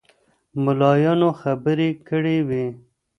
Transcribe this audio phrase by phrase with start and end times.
[0.63, 2.65] ملایانو خبرې کړې وې.